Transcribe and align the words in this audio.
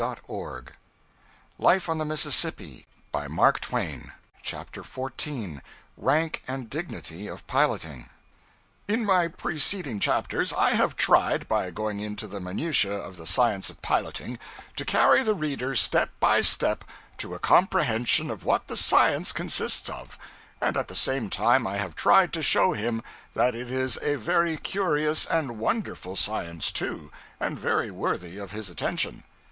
It 0.01 0.03
was, 0.03 0.17
'Oh, 0.29 0.61
Ben, 0.63 0.73
if 1.75 1.87
you 1.87 1.93
love 1.93 2.49
me, 2.57 2.85
back 3.11 3.59
her!' 3.69 4.13
CHAPTER 4.41 4.81
14 4.83 5.61
Rank 5.95 6.41
and 6.47 6.67
Dignity 6.71 7.27
of 7.27 7.45
Piloting 7.45 8.09
IN 8.87 9.05
my 9.05 9.27
preceding 9.27 9.99
chapters 9.99 10.51
I 10.53 10.71
have 10.71 10.95
tried, 10.95 11.47
by 11.47 11.69
going 11.69 11.99
into 11.99 12.25
the 12.25 12.39
minutiae 12.39 12.93
of 12.99 13.17
the 13.17 13.27
science 13.27 13.69
of 13.69 13.79
piloting, 13.83 14.39
to 14.75 14.83
carry 14.85 15.21
the 15.21 15.35
reader 15.35 15.75
step 15.75 16.09
by 16.19 16.41
step 16.41 16.83
to 17.19 17.35
a 17.35 17.37
comprehension 17.37 18.31
of 18.31 18.43
what 18.43 18.69
the 18.69 18.77
science 18.77 19.31
consists 19.31 19.87
of; 19.87 20.17
and 20.59 20.75
at 20.77 20.87
the 20.87 20.95
same 20.95 21.29
time 21.29 21.67
I 21.67 21.77
have 21.77 21.95
tried 21.95 22.33
to 22.33 22.41
show 22.41 22.73
him 22.73 23.03
that 23.35 23.53
it 23.53 23.69
is 23.69 23.99
a 24.01 24.15
very 24.15 24.57
curious 24.57 25.27
and 25.27 25.59
wonderful 25.59 26.15
science, 26.15 26.71
too, 26.71 27.11
and 27.39 27.59
very 27.59 27.91
worthy 27.91 28.39
of 28.39 28.49
his 28.49 28.67
attention. 28.67 29.25